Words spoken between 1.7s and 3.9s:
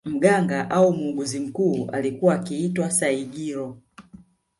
alikuwa akiitwa Saigiro